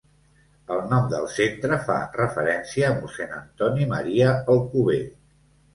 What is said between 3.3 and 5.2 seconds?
Antoni Maria Alcover.